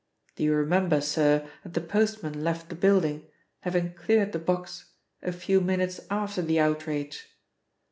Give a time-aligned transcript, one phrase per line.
[0.35, 3.27] Do you remember, sir, that the postman left the building,
[3.59, 7.27] having cleared the box, a few minutes after the 'outrage'?